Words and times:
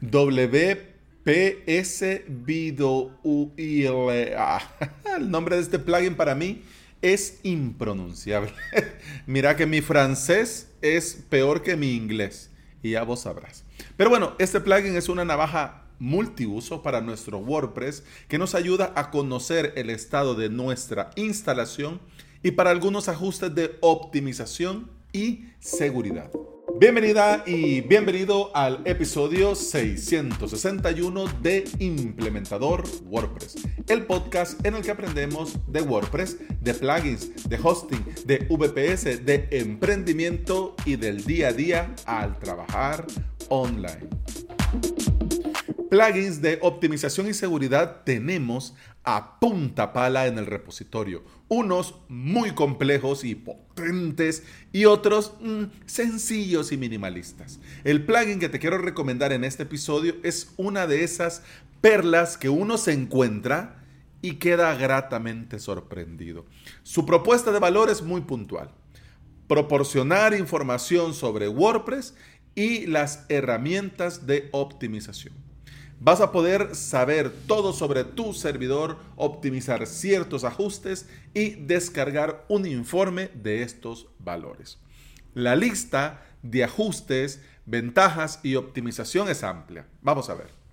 WPS 0.00 0.96
El 5.16 5.30
nombre 5.30 5.56
de 5.56 5.62
este 5.62 5.78
plugin 5.78 6.14
para 6.14 6.34
mí 6.34 6.62
es 7.02 7.40
impronunciable. 7.42 8.52
Mira 9.26 9.56
que 9.56 9.66
mi 9.66 9.80
francés 9.80 10.70
es 10.82 11.24
peor 11.28 11.62
que 11.62 11.76
mi 11.76 11.94
inglés. 11.94 12.50
Y 12.82 12.92
ya 12.92 13.02
vos 13.02 13.22
sabrás. 13.22 13.64
Pero 13.96 14.10
bueno, 14.10 14.34
este 14.38 14.60
plugin 14.60 14.96
es 14.96 15.08
una 15.08 15.24
navaja 15.24 15.82
multiuso 15.98 16.82
para 16.82 17.00
nuestro 17.00 17.38
WordPress 17.38 18.04
que 18.28 18.38
nos 18.38 18.54
ayuda 18.54 18.92
a 18.96 19.10
conocer 19.10 19.72
el 19.76 19.90
estado 19.90 20.34
de 20.34 20.48
nuestra 20.48 21.10
instalación 21.16 22.00
y 22.42 22.52
para 22.52 22.70
algunos 22.70 23.08
ajustes 23.08 23.54
de 23.54 23.76
optimización 23.80 24.90
y 25.12 25.46
seguridad. 25.58 26.30
Bienvenida 26.78 27.42
y 27.46 27.80
bienvenido 27.80 28.54
al 28.54 28.82
episodio 28.84 29.54
661 29.54 31.24
de 31.40 31.64
Implementador 31.78 32.84
WordPress, 33.06 33.56
el 33.88 34.04
podcast 34.04 34.64
en 34.66 34.74
el 34.74 34.82
que 34.82 34.90
aprendemos 34.90 35.58
de 35.68 35.80
WordPress, 35.80 36.36
de 36.60 36.74
plugins, 36.74 37.48
de 37.48 37.58
hosting, 37.62 38.04
de 38.26 38.46
VPS, 38.50 39.24
de 39.24 39.48
emprendimiento 39.52 40.76
y 40.84 40.96
del 40.96 41.24
día 41.24 41.48
a 41.48 41.52
día 41.54 41.94
al 42.04 42.38
trabajar 42.38 43.06
online. 43.48 44.10
Plugins 45.88 46.42
de 46.42 46.58
optimización 46.62 47.28
y 47.28 47.34
seguridad 47.34 48.02
tenemos 48.04 48.74
a 49.04 49.38
punta 49.38 49.92
pala 49.92 50.26
en 50.26 50.36
el 50.38 50.46
repositorio. 50.46 51.22
Unos 51.48 51.94
muy 52.08 52.52
complejos 52.52 53.22
y 53.24 53.36
potentes 53.36 54.42
y 54.72 54.86
otros 54.86 55.34
mm, 55.40 55.64
sencillos 55.86 56.72
y 56.72 56.76
minimalistas. 56.76 57.60
El 57.84 58.04
plugin 58.04 58.40
que 58.40 58.48
te 58.48 58.58
quiero 58.58 58.78
recomendar 58.78 59.32
en 59.32 59.44
este 59.44 59.62
episodio 59.62 60.16
es 60.24 60.52
una 60.56 60.88
de 60.88 61.04
esas 61.04 61.42
perlas 61.80 62.36
que 62.36 62.48
uno 62.48 62.78
se 62.78 62.92
encuentra 62.92 63.84
y 64.22 64.34
queda 64.34 64.74
gratamente 64.74 65.60
sorprendido. 65.60 66.46
Su 66.82 67.06
propuesta 67.06 67.52
de 67.52 67.60
valor 67.60 67.90
es 67.90 68.02
muy 68.02 68.22
puntual. 68.22 68.72
Proporcionar 69.46 70.34
información 70.34 71.14
sobre 71.14 71.46
WordPress 71.46 72.14
y 72.56 72.86
las 72.86 73.24
herramientas 73.28 74.26
de 74.26 74.48
optimización. 74.50 75.45
Vas 75.98 76.20
a 76.20 76.30
poder 76.30 76.74
saber 76.74 77.32
todo 77.46 77.72
sobre 77.72 78.04
tu 78.04 78.34
servidor, 78.34 78.98
optimizar 79.16 79.86
ciertos 79.86 80.44
ajustes 80.44 81.08
y 81.32 81.50
descargar 81.50 82.44
un 82.48 82.66
informe 82.66 83.30
de 83.34 83.62
estos 83.62 84.08
valores. 84.18 84.78
La 85.32 85.56
lista 85.56 86.22
de 86.42 86.64
ajustes, 86.64 87.40
ventajas 87.64 88.40
y 88.42 88.56
optimización 88.56 89.28
es 89.28 89.42
amplia. 89.42 89.86
Vamos 90.02 90.28
a 90.28 90.34
ver. 90.34 90.65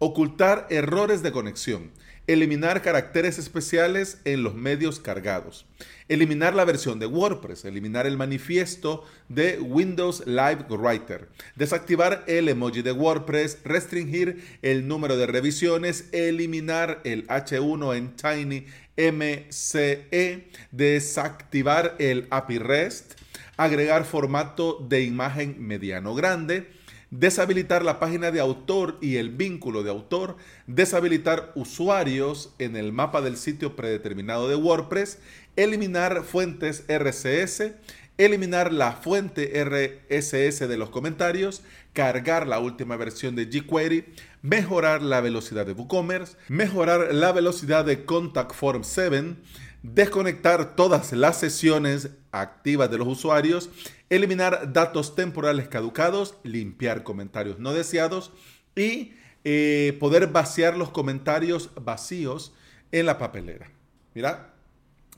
Ocultar 0.00 0.66
errores 0.70 1.22
de 1.22 1.30
conexión 1.30 1.92
eliminar 2.32 2.80
caracteres 2.80 3.38
especiales 3.38 4.20
en 4.24 4.44
los 4.44 4.54
medios 4.54 5.00
cargados, 5.00 5.66
eliminar 6.08 6.54
la 6.54 6.64
versión 6.64 7.00
de 7.00 7.06
WordPress, 7.06 7.64
eliminar 7.64 8.06
el 8.06 8.16
manifiesto 8.16 9.04
de 9.28 9.58
Windows 9.58 10.24
Live 10.26 10.66
Writer, 10.68 11.28
desactivar 11.56 12.22
el 12.28 12.48
emoji 12.48 12.82
de 12.82 12.92
WordPress, 12.92 13.58
restringir 13.64 14.44
el 14.62 14.86
número 14.86 15.16
de 15.16 15.26
revisiones, 15.26 16.08
eliminar 16.12 17.00
el 17.02 17.26
H1 17.26 17.96
en 17.96 18.14
Tiny 18.16 18.66
MCE, 18.96 20.50
desactivar 20.70 21.96
el 21.98 22.28
API 22.30 22.58
REST, 22.58 23.14
agregar 23.56 24.04
formato 24.04 24.86
de 24.88 25.02
imagen 25.02 25.56
mediano 25.58 26.14
grande, 26.14 26.70
deshabilitar 27.10 27.84
la 27.84 27.98
página 27.98 28.30
de 28.30 28.40
autor 28.40 28.98
y 29.00 29.16
el 29.16 29.30
vínculo 29.30 29.82
de 29.82 29.90
autor, 29.90 30.36
deshabilitar 30.66 31.52
usuarios 31.54 32.54
en 32.58 32.76
el 32.76 32.92
mapa 32.92 33.20
del 33.20 33.36
sitio 33.36 33.76
predeterminado 33.76 34.48
de 34.48 34.56
WordPress, 34.56 35.18
eliminar 35.56 36.22
fuentes 36.22 36.84
RCS, 36.88 37.72
eliminar 38.16 38.72
la 38.72 38.92
fuente 38.92 39.52
RSS 39.64 40.68
de 40.68 40.76
los 40.76 40.90
comentarios, 40.90 41.62
cargar 41.92 42.46
la 42.46 42.60
última 42.60 42.96
versión 42.96 43.34
de 43.34 43.46
jQuery, 43.46 44.04
mejorar 44.42 45.02
la 45.02 45.20
velocidad 45.20 45.66
de 45.66 45.72
WooCommerce, 45.72 46.36
mejorar 46.48 47.14
la 47.14 47.32
velocidad 47.32 47.84
de 47.84 48.04
Contact 48.04 48.52
Form 48.52 48.84
7, 48.84 49.36
desconectar 49.82 50.76
todas 50.76 51.12
las 51.12 51.38
sesiones 51.38 52.10
activas 52.32 52.90
de 52.90 52.98
los 52.98 53.08
usuarios, 53.08 53.70
eliminar 54.08 54.72
datos 54.72 55.14
temporales 55.14 55.68
caducados, 55.68 56.36
limpiar 56.42 57.02
comentarios 57.02 57.58
no 57.58 57.72
deseados 57.72 58.32
y 58.76 59.12
eh, 59.44 59.96
poder 60.00 60.26
vaciar 60.28 60.76
los 60.76 60.90
comentarios 60.90 61.70
vacíos 61.80 62.52
en 62.92 63.06
la 63.06 63.18
papelera. 63.18 63.70
Mira, 64.14 64.54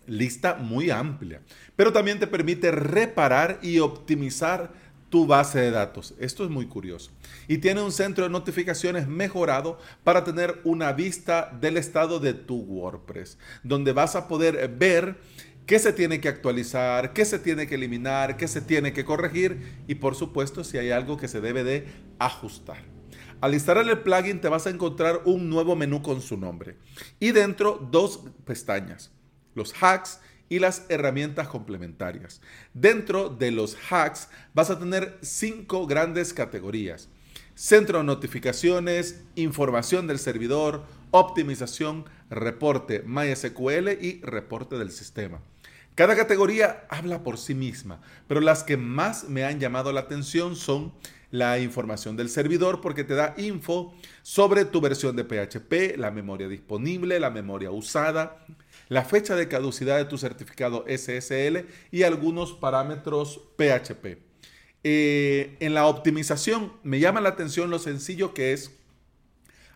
lista 0.07 0.55
muy 0.55 0.91
amplia, 0.91 1.41
pero 1.77 1.93
también 1.93 2.19
te 2.19 2.27
permite 2.27 2.71
reparar 2.71 3.59
y 3.63 3.79
optimizar 3.79 4.73
tu 5.13 5.27
base 5.27 5.61
de 5.61 5.71
datos. 5.71 6.15
Esto 6.19 6.43
es 6.43 6.49
muy 6.49 6.67
curioso. 6.67 7.11
Y 7.47 7.59
tiene 7.59 7.83
un 7.83 7.93
centro 7.93 8.25
de 8.25 8.31
notificaciones 8.31 9.07
mejorado 9.07 9.79
para 10.05 10.25
tener 10.25 10.63
una 10.65 10.93
vista 10.93 11.55
del 11.61 11.77
estado 11.77 12.19
de 12.19 12.33
tu 12.33 12.57
WordPress, 12.57 13.37
donde 13.63 13.93
vas 13.93 14.17
a 14.17 14.27
poder 14.27 14.67
ver 14.69 15.19
qué 15.67 15.79
se 15.79 15.93
tiene 15.93 16.19
que 16.19 16.29
actualizar, 16.29 17.13
qué 17.13 17.27
se 17.27 17.39
tiene 17.39 17.67
que 17.67 17.75
eliminar, 17.75 18.39
qué 18.39 18.49
se 18.49 18.63
tiene 18.63 18.95
que 18.95 19.05
corregir 19.05 19.85
y 19.87 19.97
por 19.97 20.15
supuesto 20.15 20.65
si 20.65 20.79
hay 20.79 20.93
algo 20.93 21.19
que 21.19 21.29
se 21.29 21.43
debe 21.43 21.63
de 21.63 21.89
ajustar. 22.19 22.79
Al 23.43 23.53
instalar 23.53 23.87
el 23.87 23.99
plugin 23.99 24.41
te 24.41 24.49
vas 24.49 24.67
a 24.67 24.71
encontrar 24.71 25.21
un 25.27 25.51
nuevo 25.51 25.77
menú 25.77 26.01
con 26.01 26.23
su 26.23 26.39
nombre 26.39 26.79
y 27.21 27.33
dentro 27.33 27.87
dos 27.91 28.21
pestañas, 28.47 29.13
los 29.55 29.75
hacks 29.79 30.21
y 30.53 30.59
las 30.59 30.85
herramientas 30.91 31.49
complementarias. 31.49 32.43
Dentro 32.75 33.31
de 33.31 33.51
los 33.51 33.75
hacks 33.91 34.29
vas 34.53 34.69
a 34.69 34.79
tener 34.79 35.17
cinco 35.23 35.87
grandes 35.87 36.35
categorías. 36.35 37.09
Centro 37.55 37.99
de 37.99 38.05
notificaciones, 38.05 39.23
información 39.35 40.07
del 40.07 40.19
servidor, 40.19 40.85
optimización, 41.11 42.05
reporte 42.29 43.03
MySQL 43.07 43.93
y 43.99 44.21
reporte 44.21 44.77
del 44.77 44.91
sistema. 44.91 45.41
Cada 45.95 46.17
categoría 46.17 46.87
habla 46.89 47.23
por 47.23 47.37
sí 47.37 47.55
misma, 47.55 48.01
pero 48.27 48.41
las 48.41 48.65
que 48.65 48.79
más 48.79 49.29
me 49.29 49.45
han 49.45 49.61
llamado 49.61 49.93
la 49.93 50.01
atención 50.01 50.57
son 50.57 50.95
la 51.31 51.59
información 51.59 52.17
del 52.17 52.31
servidor 52.31 52.81
porque 52.81 53.05
te 53.05 53.15
da 53.15 53.35
info 53.37 53.95
sobre 54.23 54.65
tu 54.65 54.81
versión 54.81 55.17
de 55.17 55.25
PHP, 55.25 55.99
la 55.99 56.11
memoria 56.11 56.49
disponible, 56.49 57.21
la 57.21 57.31
memoria 57.31 57.71
usada, 57.71 58.39
la 58.89 59.05
fecha 59.05 59.37
de 59.37 59.49
caducidad 59.49 59.99
de 59.99 60.07
tu 60.07 60.17
certificado 60.17 60.85
SSL 60.89 61.67
y 61.91 62.05
algunos 62.05 62.53
parámetros 62.53 63.41
PHP. 63.57 64.19
Eh, 64.85 65.57
en 65.61 65.75
la 65.75 65.87
optimización 65.87 66.73
me 66.83 67.01
llama 67.01 67.21
la 67.21 67.31
atención 67.31 67.71
lo 67.71 67.79
sencillo 67.79 68.35
que 68.35 68.53
es 68.53 68.79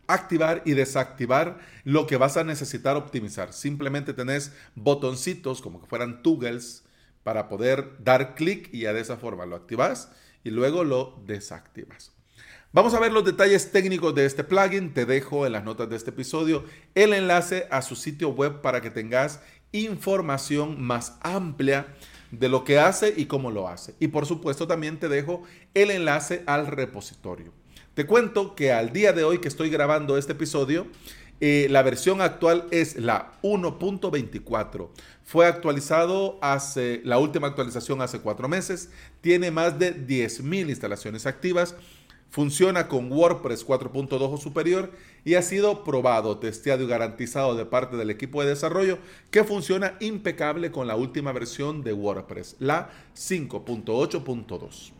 activar 0.09 0.63
y 0.65 0.73
desactivar 0.73 1.59
lo 1.85 2.07
que 2.07 2.17
vas 2.17 2.37
a 2.37 2.45
necesitar 2.45 2.97
optimizar. 2.97 3.53
Simplemente 3.53 4.13
tenés 4.13 4.53
botoncitos 4.75 5.61
como 5.61 5.81
que 5.81 5.87
fueran 5.87 6.23
toggles 6.23 6.85
para 7.23 7.49
poder 7.49 7.93
dar 8.03 8.35
clic 8.35 8.69
y 8.73 8.81
ya 8.81 8.93
de 8.93 9.01
esa 9.01 9.17
forma 9.17 9.47
lo 9.47 9.57
activas 9.57 10.11
y 10.45 10.51
luego 10.51 10.85
lo 10.85 11.21
desactivas. 11.27 12.13
Vamos 12.73 12.95
a 12.95 13.01
ver 13.01 13.13
los 13.13 13.25
detalles 13.25 13.73
técnicos 13.73 14.15
de 14.15 14.27
este 14.27 14.45
plugin. 14.45 14.93
Te 14.93 15.07
dejo 15.07 15.47
en 15.47 15.53
las 15.53 15.65
notas 15.65 15.89
de 15.89 15.97
este 15.97 16.11
episodio 16.11 16.65
el 16.95 17.15
enlace 17.15 17.67
a 17.71 17.83
su 17.83 17.97
sitio 17.97 18.31
web 18.31 18.61
para 18.61 18.81
que 18.81 18.91
tengas 18.91 19.41
información 19.73 20.81
más 20.83 21.17
amplia 21.23 21.95
de 22.31 22.49
lo 22.49 22.65
que 22.65 22.79
hace 22.79 23.15
y 23.17 23.27
cómo 23.27 23.51
lo 23.51 23.69
hace. 23.69 23.95
Y 23.99 24.09
por 24.09 24.27
supuesto 24.27 24.67
también 24.67 24.99
te 24.99 25.09
dejo 25.09 25.43
el 25.75 25.91
enlace 25.91 26.43
al 26.47 26.67
repositorio. 26.67 27.53
Te 27.97 28.07
cuento 28.07 28.55
que 28.55 28.73
al 28.73 28.93
día 28.93 29.13
de 29.13 29.25
hoy 29.25 29.39
que 29.39 29.49
estoy 29.49 29.71
grabando 29.71 30.17
este 30.19 30.33
episodio, 30.33 30.87
eh, 31.41 31.67
la 31.71 31.83
versión 31.83 32.21
actual 32.21 32.69
es 32.71 32.97
la 32.97 33.33
1.24. 33.43 34.91
Fue 35.25 35.47
actualizado 35.47 36.39
hace, 36.43 37.01
la 37.03 37.19
última 37.19 37.49
actualización 37.49 38.03
hace 38.03 38.21
cuatro 38.21 38.47
meses. 38.47 38.91
Tiene 39.21 39.51
más 39.51 39.79
de 39.79 39.97
10.000 39.97 40.69
instalaciones 40.69 41.27
activas 41.27 41.75
Funciona 42.31 42.87
con 42.87 43.11
WordPress 43.11 43.67
4.2 43.67 44.19
o 44.21 44.37
superior 44.37 44.93
y 45.25 45.35
ha 45.35 45.43
sido 45.43 45.85
probado, 45.85 46.39
testeado 46.39 46.85
y 46.85 46.87
garantizado 46.87 47.55
de 47.55 47.65
parte 47.65 47.97
del 47.97 48.11
equipo 48.11 48.43
de 48.43 48.51
desarrollo 48.51 48.99
que 49.31 49.45
funciona 49.45 49.95
impecable 50.01 50.71
con 50.71 50.87
la 50.87 50.97
última 50.97 51.33
versión 51.33 51.83
de 51.83 51.95
WordPress, 51.95 52.57
la 52.59 52.91
5.8.2. 53.15 54.96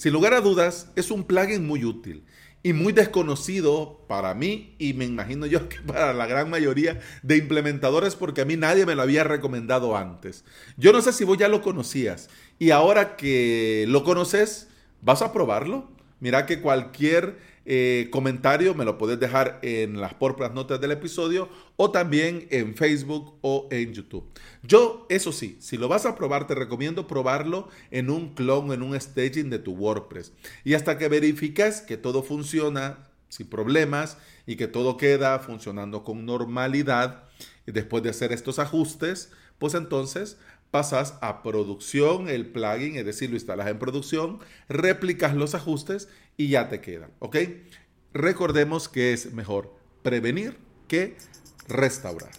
Sin 0.00 0.14
lugar 0.14 0.32
a 0.32 0.40
dudas, 0.40 0.90
es 0.96 1.10
un 1.10 1.24
plugin 1.24 1.66
muy 1.66 1.84
útil 1.84 2.24
y 2.62 2.72
muy 2.72 2.94
desconocido 2.94 4.00
para 4.08 4.32
mí 4.32 4.74
y 4.78 4.94
me 4.94 5.04
imagino 5.04 5.44
yo 5.44 5.68
que 5.68 5.76
para 5.80 6.14
la 6.14 6.26
gran 6.26 6.48
mayoría 6.48 6.98
de 7.22 7.36
implementadores 7.36 8.14
porque 8.14 8.40
a 8.40 8.46
mí 8.46 8.56
nadie 8.56 8.86
me 8.86 8.94
lo 8.94 9.02
había 9.02 9.24
recomendado 9.24 9.98
antes. 9.98 10.46
Yo 10.78 10.94
no 10.94 11.02
sé 11.02 11.12
si 11.12 11.24
vos 11.24 11.36
ya 11.36 11.48
lo 11.48 11.60
conocías 11.60 12.30
y 12.58 12.70
ahora 12.70 13.14
que 13.18 13.84
lo 13.88 14.02
conoces, 14.02 14.70
¿Vas 15.02 15.22
a 15.22 15.32
probarlo? 15.32 15.88
Mira 16.20 16.44
que 16.44 16.60
cualquier 16.60 17.38
eh, 17.72 18.08
comentario 18.10 18.74
me 18.74 18.84
lo 18.84 18.98
puedes 18.98 19.20
dejar 19.20 19.60
en 19.62 20.00
las 20.00 20.12
porpras 20.14 20.52
notas 20.52 20.80
del 20.80 20.90
episodio 20.90 21.48
o 21.76 21.92
también 21.92 22.48
en 22.50 22.74
Facebook 22.74 23.38
o 23.42 23.68
en 23.70 23.94
YouTube. 23.94 24.24
Yo, 24.64 25.06
eso 25.08 25.30
sí, 25.30 25.56
si 25.60 25.76
lo 25.76 25.86
vas 25.86 26.04
a 26.04 26.16
probar, 26.16 26.48
te 26.48 26.56
recomiendo 26.56 27.06
probarlo 27.06 27.68
en 27.92 28.10
un 28.10 28.34
clon, 28.34 28.72
en 28.72 28.82
un 28.82 29.00
staging 29.00 29.50
de 29.50 29.60
tu 29.60 29.74
WordPress. 29.74 30.32
Y 30.64 30.74
hasta 30.74 30.98
que 30.98 31.06
verifiques 31.06 31.80
que 31.80 31.96
todo 31.96 32.24
funciona 32.24 33.06
sin 33.28 33.46
problemas 33.46 34.18
y 34.46 34.56
que 34.56 34.66
todo 34.66 34.96
queda 34.96 35.38
funcionando 35.38 36.02
con 36.02 36.26
normalidad, 36.26 37.22
después 37.66 38.02
de 38.02 38.10
hacer 38.10 38.32
estos 38.32 38.58
ajustes, 38.58 39.30
pues 39.60 39.74
entonces 39.74 40.38
pasas 40.70 41.18
a 41.20 41.42
producción, 41.42 42.28
el 42.28 42.46
plugin, 42.46 42.96
es 42.96 43.04
decir, 43.04 43.30
lo 43.30 43.36
instalas 43.36 43.68
en 43.68 43.78
producción, 43.78 44.38
replicas 44.68 45.34
los 45.34 45.54
ajustes 45.54 46.08
y 46.36 46.48
ya 46.48 46.68
te 46.68 46.80
quedan, 46.80 47.10
¿ok? 47.18 47.36
Recordemos 48.12 48.88
que 48.88 49.12
es 49.12 49.32
mejor 49.32 49.74
prevenir 50.02 50.58
que 50.88 51.16
restaurar. 51.68 52.30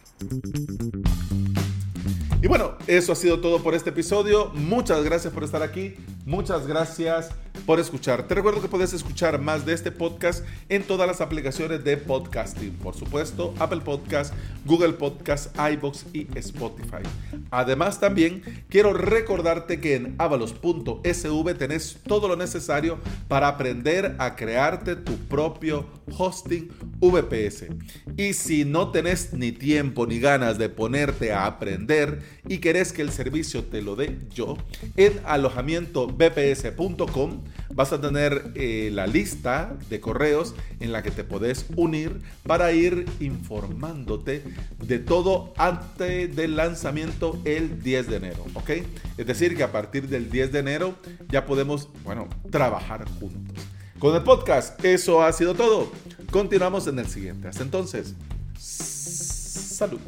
Y 2.42 2.48
bueno, 2.48 2.76
eso 2.88 3.12
ha 3.12 3.16
sido 3.16 3.40
todo 3.40 3.62
por 3.62 3.76
este 3.76 3.92
episodio. 3.92 4.50
Muchas 4.56 5.04
gracias 5.04 5.32
por 5.32 5.44
estar 5.44 5.62
aquí. 5.62 5.94
Muchas 6.26 6.68
gracias 6.68 7.32
por 7.66 7.80
escuchar. 7.80 8.28
Te 8.28 8.36
recuerdo 8.36 8.62
que 8.62 8.68
puedes 8.68 8.94
escuchar 8.94 9.40
más 9.40 9.66
de 9.66 9.74
este 9.74 9.92
podcast 9.92 10.46
en 10.70 10.84
todas 10.84 11.08
las 11.08 11.22
aplicaciones 11.22 11.84
de 11.84 11.98
podcasting. 11.98 12.74
Por 12.74 12.96
supuesto, 12.96 13.54
Apple 13.60 13.82
Podcast, 13.82 14.34
Google 14.66 14.94
Podcast, 14.94 15.56
iBox 15.58 16.06
y 16.14 16.28
Spotify. 16.38 17.04
Además, 17.50 18.00
también 18.00 18.42
quiero 18.70 18.94
recordarte 18.94 19.80
que 19.80 19.96
en 19.96 20.16
avalos.sv 20.18 21.54
tenés 21.56 22.00
todo 22.06 22.28
lo 22.28 22.36
necesario 22.36 23.00
para 23.28 23.48
aprender 23.48 24.16
a 24.20 24.36
crearte 24.36 24.96
tu 24.96 25.18
propio 25.18 25.88
hosting 26.18 26.70
VPS. 27.00 27.66
Y 28.18 28.34
si 28.34 28.66
no 28.66 28.92
tenés 28.92 29.34
ni 29.34 29.52
tiempo 29.52 30.06
ni 30.06 30.20
ganas 30.20 30.58
de 30.58 30.70
ponerte 30.70 31.32
a 31.34 31.46
aprender 31.46 32.22
y 32.48 32.60
querés 32.60 32.94
que 32.94 33.02
el 33.02 33.12
servicio 33.12 33.64
te 33.66 33.82
lo 33.82 33.96
dé 33.96 34.20
yo, 34.34 34.58
en 34.98 35.20
alojamientovps.com 36.12 37.42
vas 37.74 37.94
a 37.94 38.02
tener 38.02 38.52
eh, 38.56 38.90
la 38.94 39.08
lista 39.08 39.78
de 39.90 40.00
correos 40.00 40.56
en 40.80 40.92
la 40.92 41.04
que 41.04 41.12
te 41.12 41.24
podés 41.24 41.66
unir 41.76 42.22
para 42.44 42.72
ir 42.74 43.06
informándote 43.20 44.44
de 44.80 45.00
todo 45.00 45.54
antes 45.58 46.36
del 46.36 46.56
lanzamiento 46.56 47.40
el 47.46 47.82
10 47.82 48.08
de 48.08 48.16
enero, 48.18 48.46
¿ok? 48.54 48.70
Es 49.18 49.26
decir, 49.26 49.56
que 49.56 49.64
a 49.64 49.72
partir 49.72 50.08
del 50.10 50.30
10 50.30 50.52
de 50.52 50.60
enero 50.60 50.96
ya 51.30 51.46
podemos, 51.46 51.90
bueno, 52.04 52.28
trabajar 52.50 53.08
juntos. 53.20 53.64
Con 54.00 54.16
el 54.16 54.24
podcast, 54.24 54.84
eso 54.84 55.22
ha 55.22 55.32
sido 55.32 55.54
todo. 55.54 55.92
Continuamos 56.32 56.88
en 56.88 57.00
el 57.00 57.08
siguiente. 57.08 57.48
Hasta 57.48 57.64
entonces, 57.64 58.16
salud. 58.58 60.00